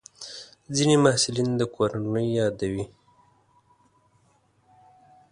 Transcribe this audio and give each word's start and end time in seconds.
ځینې 0.75 0.95
محصلین 1.03 1.49
د 1.57 1.61
کورنۍ 1.75 2.27
یادوي. 2.39 2.85